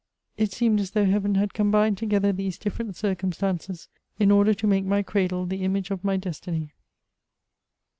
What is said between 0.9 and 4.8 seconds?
Heaven had combined together these ^ different circumstances in order to